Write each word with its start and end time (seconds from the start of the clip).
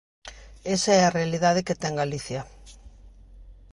Esa 0.75 0.91
é 0.99 1.01
a 1.05 1.13
realidade 1.19 1.65
que 1.67 1.79
ten 1.81 1.99
Galicia. 2.01 2.41